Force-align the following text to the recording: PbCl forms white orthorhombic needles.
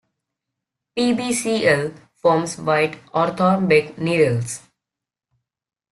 PbCl 0.97 1.95
forms 2.15 2.57
white 2.57 2.95
orthorhombic 3.13 3.99
needles. 3.99 4.61